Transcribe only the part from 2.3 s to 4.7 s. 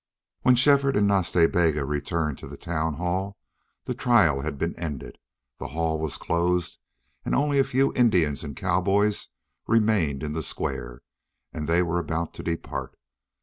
to the town hall the trial had